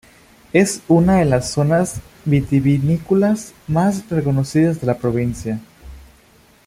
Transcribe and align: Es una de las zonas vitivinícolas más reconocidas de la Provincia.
Es 0.51 0.81
una 0.87 1.17
de 1.19 1.25
las 1.25 1.51
zonas 1.51 2.01
vitivinícolas 2.25 3.53
más 3.67 4.09
reconocidas 4.09 4.81
de 4.81 4.87
la 4.87 4.97
Provincia. 4.97 5.59